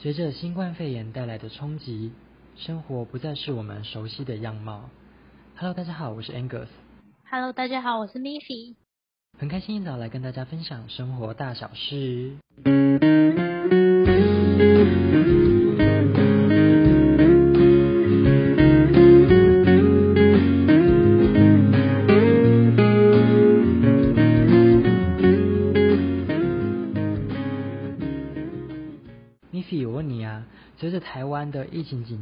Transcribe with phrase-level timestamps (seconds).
[0.00, 2.12] 随着新冠肺炎带来的冲击，
[2.56, 4.88] 生活不再是我们熟悉的样貌。
[5.56, 6.68] Hello，大家好，我是 Angus。
[7.28, 8.76] Hello，大家好，我是 Miffy。
[9.36, 12.36] 很开心一早来跟大家分享生活大小事。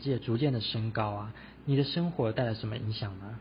[0.00, 1.34] 疫情警戒逐渐的升高啊，
[1.66, 3.38] 你的生活带来什么影响呢？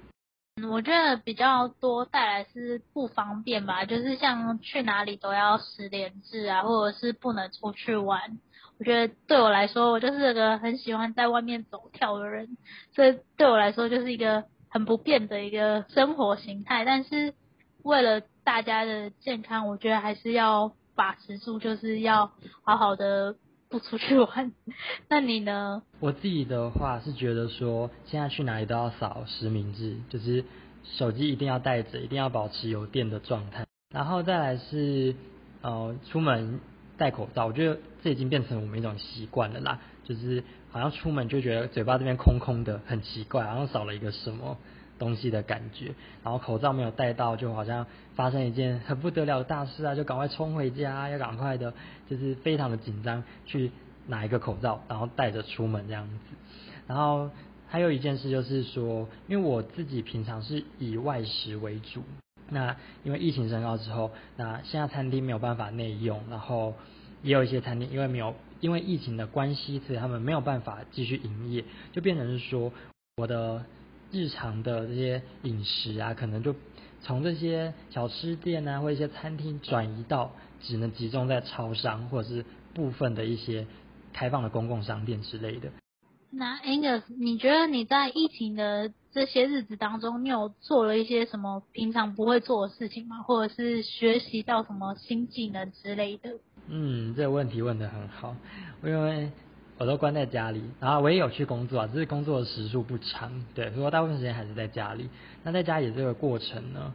[0.70, 8.38] 我觉得比较多带来是不方便吧，就是像去哪里都要十连制啊，或者是不能出去玩。
[8.78, 12.58] 我觉得对我来说，我就是个很喜欢在外面走跳的人，
[12.94, 16.84] 所以对我来说就是一个很不便的一个生活形态。
[16.84, 17.34] 但是
[17.84, 22.32] 为了大家的健康，我觉得还是要把持住，就是要
[22.64, 23.36] 好好的。
[23.70, 24.52] 不出去玩，
[25.08, 25.84] 那你呢？
[26.00, 30.44] 我自己的话是觉得说，现在去哪里都要扫实名制，就是
[30.84, 33.66] 手机一定要带着，一定要保持有电的状态。
[33.94, 35.16] 然后再来是，
[35.62, 36.60] 呃，出门
[36.98, 39.80] 戴口罩，我觉得这已经变成我们一种习惯了啦。
[40.04, 44.58] 就是好像出门就觉得嘴巴这边空空的，很奇怪，好像少了一个什么。
[45.00, 51.74] 东西的感觉，然后口罩没有戴到，就好像发生一件很不得了的大事啊，就赶快冲回家，要赶快的，
[52.10, 53.72] 就是非常的紧张，去
[54.08, 56.20] 拿一个口罩，然后戴着出门这样子。
[56.86, 57.32] 然后
[57.68, 62.04] 还有一件事就是说，因为我自己平常是以外食为主，
[62.50, 66.74] 那因为疫情升高之后，那现在餐厅没有办法内用，然后
[67.24, 71.64] 也有一些餐厅因为没有因为疫情的关系，所以他们没有办法继续营业，
[71.94, 72.74] 就变成是说
[73.16, 73.64] 我的。
[74.12, 76.56] 日常的这些饮食啊，可能就
[77.02, 83.68] 从这些小吃店啊，或一些餐厅转移到只能集中在超商，或者是部分的一些
[84.12, 85.70] 开放的公共商店之类的。
[86.32, 93.24] 那 Angus，你觉得你在疫情的这些日子当中，你有做了一些什么平常不会做的事情吗？
[93.24, 96.38] 或者是学习到什么新技能之类的？
[96.68, 98.36] 嗯，这个问题问得很好，
[98.84, 99.32] 因为。
[99.80, 105.10] 我都关在家里，然后我也有去工作啊，只是工作的时数不长，对，所以大部分时间还是在家里。
[105.44, 106.94] 那在家里这个过程呢，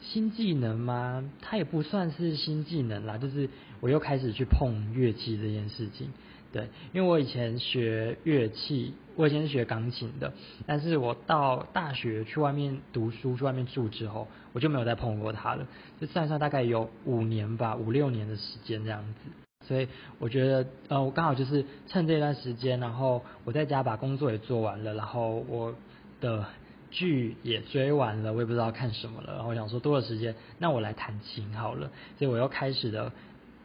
[0.00, 1.22] 新技能吗？
[1.42, 3.50] 它也不算是新技能啦，就是
[3.80, 6.08] 我又开始去碰乐器这件事情，
[6.52, 10.32] 对，因为我以前学乐器，我以前是学钢琴的，
[10.66, 15.66] 但是我到大学去外面读书，去外面住之后，我就没有再碰过它了，
[16.00, 19.49] 就算上大概有五年吧，五六年的时间这样子。
[19.66, 19.86] 所以
[20.18, 25.74] 我觉得，呃，我刚好就是趁这段时间，然后我在家把工作也做完了，然后我
[26.20, 26.46] 的
[26.90, 33.12] 剧也追完了，我也不知道看什么了，然后我想说多了时间，那我来弹琴好了，所以我又开始了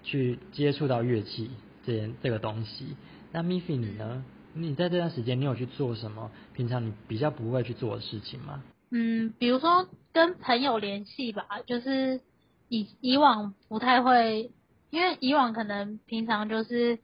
[0.04, 1.50] 去接触到乐器
[1.86, 2.96] 这件这个东西。
[3.32, 4.24] 那 Miffy 你呢？
[4.54, 8.62] 你在这段时间你有去做什么平常你比较不会去做的事情吗？
[8.92, 12.22] 嗯，比如说跟朋友联系吧，就是
[12.70, 14.52] 以以往不太会。
[14.90, 17.00] 因为以往可能平常就是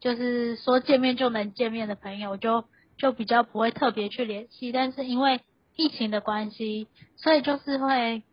[0.00, 2.68] 就是说见面就能见面的朋友就，就
[2.98, 5.40] 就比较不会特别去联系，但是因为
[5.76, 8.24] 疫情的关系，所以就是会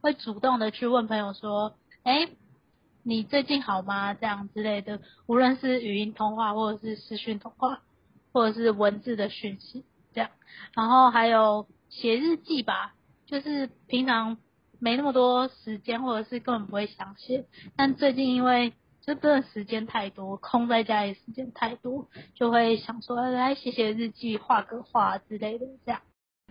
[0.00, 2.28] 会主动的去问朋友说，哎，
[3.02, 4.14] 你最近好吗？
[4.14, 7.82] 这样之类的，无论是语音通话或者是视讯通话，
[8.32, 10.30] 或者是文字的讯息这样，
[10.74, 12.94] 然后还有写日记吧，
[13.26, 14.38] 就是平常。
[14.84, 17.46] 没那么多时间，或者是根本不会想写。
[17.74, 26.02] 但最近因为这段时间太多，空在家里时间太多，就会想说来写写日记、画个画之类的这样。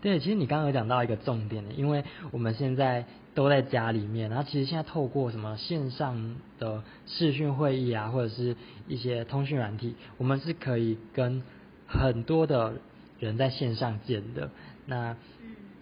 [0.02, 3.06] 对，其实你刚刚有讲到一个重点的，因为我们现在
[3.36, 8.58] 都在家里面，然后其实现在透过什么线上的视讯会议啊，或者是
[8.88, 11.44] 一些通讯软体，我们是可以跟
[11.88, 12.74] 很多的
[13.20, 14.50] 人在线上见的。
[14.88, 15.16] 那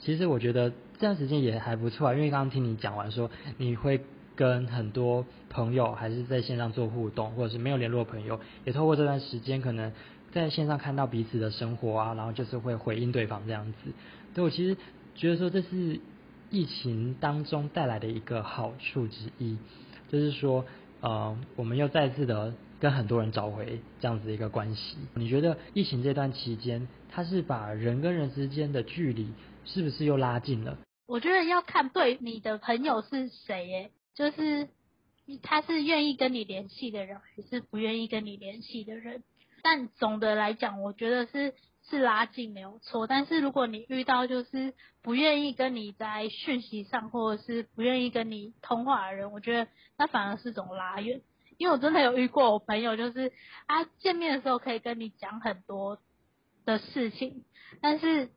[0.02, 0.74] 其实我觉得。
[1.02, 4.02] 这段时间也还不错啊，因为刚刚听你讲完说，你会
[4.36, 9.92] 跟很多朋友还是在线上做互动，或者是没有联络的朋友，也透过这段时间可能
[10.32, 13.92] 在线上看到彼此的生活啊，然后就是会回应对方这样子。
[14.36, 14.78] 对，我其实
[15.16, 16.00] 觉得说这是
[16.52, 19.58] 疫情当中带来的一个好处之一，
[20.12, 20.64] 就是说，
[21.00, 24.98] 呃，我们又再次的跟很多人找回这样子一个关系。
[25.16, 29.30] 你觉得疫情这段期间，它是把人跟人之间的距离
[29.66, 30.78] 是不是又拉近了？
[31.08, 34.70] 我觉得要看对你的朋友是谁耶，就是
[35.44, 39.24] 他是愿意跟你联系的人，还是不愿意跟你联系的人。
[39.62, 41.54] 但总的来讲，我觉得是
[41.90, 43.08] 是拉近没有错。
[43.08, 44.74] 但是如果你遇到就是
[45.04, 51.22] 不愿意跟你在讯息上，或者是不愿意跟你通话的人，我觉得那反而是种拉远。
[51.58, 53.32] 因为我真的有遇过我朋友，就是
[53.68, 56.00] 他见面的时候可以跟你讲很多
[56.66, 57.44] 的事情，
[57.82, 58.32] 但是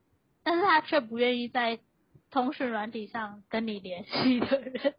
[0.45, 1.81] 但是他却不愿意在
[2.31, 4.95] 通讯软体上跟你联系的人，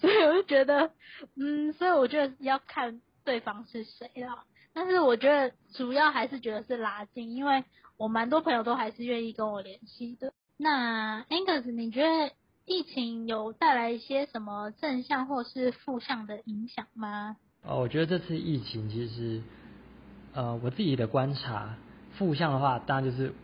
[0.00, 0.92] 所以我就觉得，
[1.36, 4.44] 嗯，所以我觉得要看对方是谁啦。
[4.72, 7.64] 但是我觉得主要还是觉得是拉近，因为
[7.98, 10.32] 我蛮多朋友都还是愿意跟我联系的。
[10.56, 12.32] 那 Angus，你觉得
[12.64, 17.36] 疫情有带来一些什么正向或是负向的影响吗？
[17.64, 19.42] 哦，我觉得这次疫情其实，
[20.32, 21.76] 呃，我自己的观察，
[22.18, 23.34] 负向的话，当然就是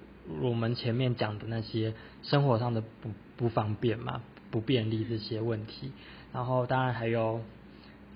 [0.41, 5.93] 我们前面讲的那些生活上的不不方便嘛，不便利这些问题。
[6.33, 7.41] 然后当然还有。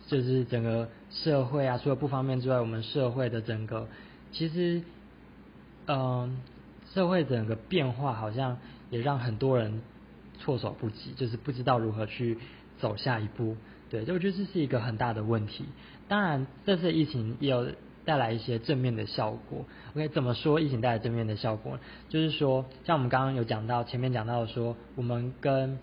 [0.09, 3.87] 就是整个社会啊，除了不方便之外，我们社会的整个，
[4.33, 4.83] 其实，
[5.87, 6.39] 嗯、
[6.93, 8.59] 社会整个变化好像
[8.91, 9.81] 也让很多人
[10.41, 12.37] 措手不及，就是不知道如何去
[12.81, 13.57] 走下一步。
[13.91, 15.67] 对，就我觉得这是一个很大的问题。
[16.09, 17.69] 当然，这次疫情也有
[18.05, 19.65] 带来一些正面的效果。
[19.95, 21.79] OK，怎么说疫情带来正面的效果？
[22.09, 25.79] 就是说，像我们刚刚有讲到，前面讲到说，我们跟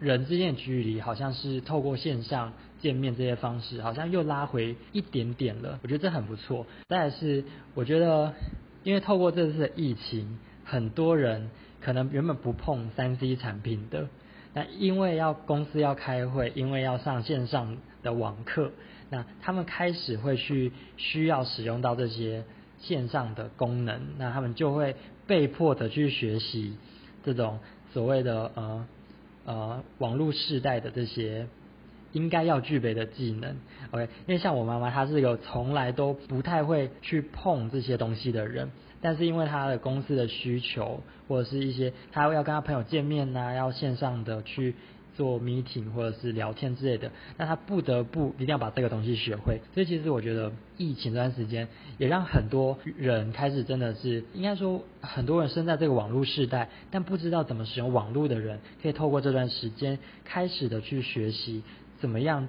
[0.00, 5.78] 人之间的距离好像是透过线上见面这些方式，好像又拉回一点点了。
[5.82, 6.66] 我觉得这很不错。
[6.88, 7.44] 再是，
[7.74, 8.34] 我觉得
[8.82, 11.50] 因为透过这次的疫情，很多人
[11.80, 14.08] 可能原本不碰三 C 产品的，
[14.54, 18.70] 那因为要公司要开会，因为要上线上的网课，
[19.10, 22.44] 那他们开始会去需要使用到这些
[22.78, 24.96] 线上的功能，那他们就会
[25.26, 26.76] 被迫的去学习
[27.24, 27.58] 这种
[27.92, 28.86] 所谓的呃。
[29.46, 31.46] 呃，网络世代的这些
[32.12, 33.56] 应该要具备的技能
[33.90, 34.04] ，OK？
[34.26, 38.70] 因为像我妈妈，她是一个从来都不太会去碰这些东西的人，
[39.04, 44.74] 但是因为他的公司的需求，或者是一些他要跟他朋友见面呐、啊，要线上的去。
[45.16, 49.60] 做 meeting 或者是聊天之类的，那他不得不一定要把这个东西学会。
[49.72, 51.68] 所以其实我觉得疫情这段时间
[51.98, 61.62] 也让很多人开始真的是应该说很多人生在这个网络时代，但不知道怎么使用网络的人，可以透过这段时间开始的去学习
[62.00, 62.48] 怎么样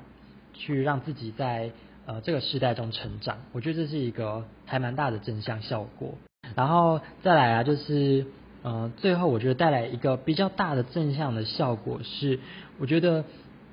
[0.55, 1.69] 去让自己在
[2.07, 3.37] 呃这个时代中成长。
[3.51, 6.17] 我觉得这是一个还蛮大的正向效果。
[6.55, 8.25] 然后再来啊，就是。
[8.67, 12.39] 呃，最后我觉得带来一个比较大的正向的效果是，
[12.79, 13.23] 我觉得，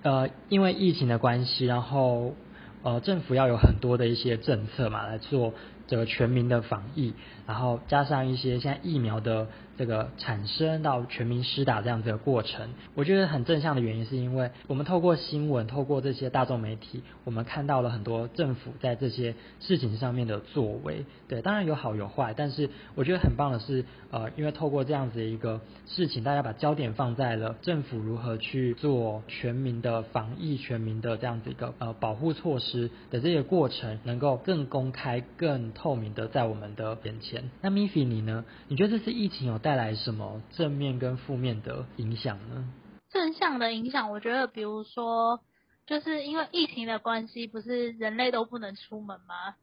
[0.03, 2.35] 呃，因为疫情的关系，然后
[2.83, 5.55] 呃，政府要有很多的一些政策嘛，来做
[5.87, 7.15] 这个全民的防疫，
[7.47, 9.47] 然后加上一些现在疫苗的。
[9.79, 21.05] 这个产生到全民施打这样子的过程，我觉得很正向的原因是因为我们透过新闻，透过这些大众媒体，我们看到了很多政府在这些事情上面的作为。
[21.29, 37.51] 对，当然有好有坏，但是我觉得很棒的是，呃，因为透过这样子的一个事情，大家把焦点放在了政府如何去做全民的防疫、全民的这样子一个呃保护措施的这个过程，能够更公开、更透明的在我们的眼前。
[37.63, 38.45] 那 Miffy 你呢？
[38.69, 42.69] 你觉得这次疫情有带来什么正面跟负面的影响呢？
[43.11, 45.41] 正向的影响，我觉得，比如说，
[45.87, 49.55] 就是因为疫情的关系，不是人类都不能出门吗？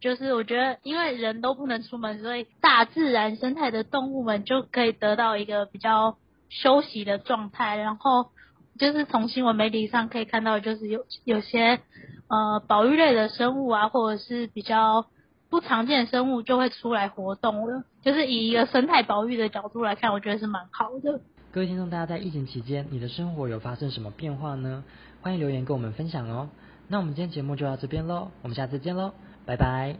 [0.00, 6.16] 就是我觉得，因为人都不能出门，所以大自然生态的动物们就可以得到一个比较
[6.48, 7.76] 休息的状态。
[7.76, 8.30] 然后，
[8.78, 11.80] 就是从新闻媒体上可以看到，就是有有些
[12.28, 15.06] 呃保育类的生物啊，或者是比较。
[15.54, 21.20] 不常见的生物就会出来活动了，就是以一个生态保育的角度来看，我觉得是蛮好的。
[21.52, 24.82] 各位听众，大家在疫情期间，你的生活有发生什么变化呢？
[25.22, 26.48] 欢迎留言跟我们分享哦。
[26.88, 29.12] 那我们今天节目就到这边喽，我们下次见喽，
[29.46, 29.94] 拜拜，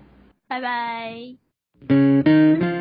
[0.49, 2.74] 拜拜。